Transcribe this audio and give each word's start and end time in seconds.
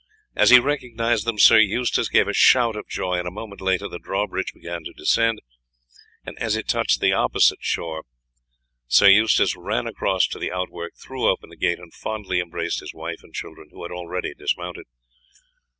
As 0.35 0.49
he 0.49 0.57
recognized 0.59 1.25
them 1.27 1.37
Sir 1.37 1.59
Eustace 1.59 2.09
gave 2.09 2.27
a 2.27 2.33
shout 2.33 2.75
of 2.75 2.87
joy, 2.87 3.19
and 3.19 3.27
a 3.27 3.29
moment 3.29 3.61
later 3.61 3.87
the 3.87 3.99
drawbridge 3.99 4.51
began 4.51 4.83
to 4.83 4.93
descend, 4.93 5.39
and 6.25 6.35
as 6.39 6.55
it 6.55 6.67
touched 6.67 7.01
the 7.01 7.13
opposite 7.13 7.59
side 7.63 8.01
Sir 8.87 9.09
Eustace 9.09 9.55
ran 9.55 9.85
across 9.85 10.25
to 10.29 10.39
the 10.39 10.51
outwork, 10.51 10.93
threw 10.95 11.27
open 11.27 11.51
the 11.51 11.55
gate, 11.55 11.77
and 11.77 11.93
fondly 11.93 12.39
embraced 12.39 12.79
his 12.79 12.95
wife 12.95 13.21
and 13.21 13.35
children, 13.35 13.69
who 13.71 13.83
had 13.83 13.91
already 13.91 14.33
dismounted. 14.33 14.87